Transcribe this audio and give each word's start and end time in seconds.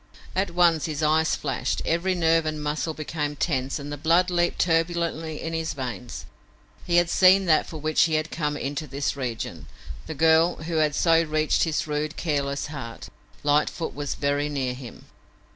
At 0.35 0.49
once 0.49 0.85
his 0.85 1.03
eyes 1.03 1.35
flashed, 1.35 1.79
every 1.85 2.15
nerve 2.15 2.47
and 2.47 2.59
muscle 2.59 2.95
became 2.95 3.35
tense 3.35 3.77
and 3.77 3.91
the 3.91 3.97
blood 3.97 4.31
leaped 4.31 4.57
turbulently 4.57 5.39
in 5.39 5.53
his 5.53 5.73
veins. 5.75 6.25
He 6.87 6.95
had 6.95 7.07
seen 7.07 7.45
that 7.45 7.67
for 7.67 7.77
which 7.77 8.05
he 8.05 8.15
had 8.15 8.31
come 8.31 8.57
into 8.57 8.87
this 8.87 9.15
region, 9.15 9.67
the 10.07 10.15
girl 10.15 10.55
who 10.63 10.77
had 10.77 10.95
so 10.95 11.21
reached 11.21 11.65
his 11.65 11.85
rude, 11.85 12.17
careless 12.17 12.65
heart. 12.65 13.09
Lightfoot 13.43 13.93
was 13.93 14.15
very 14.15 14.49
near 14.49 14.73
him! 14.73 15.05